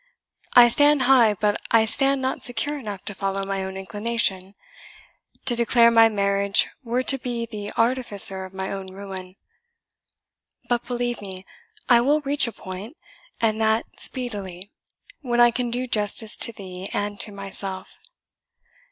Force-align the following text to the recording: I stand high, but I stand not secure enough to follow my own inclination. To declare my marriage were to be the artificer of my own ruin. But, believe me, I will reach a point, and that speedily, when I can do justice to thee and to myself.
I 0.55 0.67
stand 0.69 1.03
high, 1.03 1.35
but 1.35 1.61
I 1.69 1.85
stand 1.85 2.23
not 2.23 2.43
secure 2.43 2.79
enough 2.79 3.05
to 3.05 3.13
follow 3.13 3.45
my 3.45 3.63
own 3.63 3.77
inclination. 3.77 4.55
To 5.45 5.55
declare 5.55 5.91
my 5.91 6.09
marriage 6.09 6.67
were 6.83 7.03
to 7.03 7.19
be 7.19 7.45
the 7.45 7.71
artificer 7.77 8.43
of 8.43 8.51
my 8.51 8.71
own 8.71 8.91
ruin. 8.91 9.35
But, 10.67 10.87
believe 10.87 11.21
me, 11.21 11.45
I 11.87 12.01
will 12.01 12.21
reach 12.21 12.47
a 12.47 12.51
point, 12.51 12.97
and 13.39 13.61
that 13.61 13.99
speedily, 13.99 14.71
when 15.21 15.39
I 15.39 15.51
can 15.51 15.69
do 15.69 15.85
justice 15.85 16.35
to 16.35 16.51
thee 16.51 16.89
and 16.91 17.19
to 17.19 17.31
myself. 17.31 17.99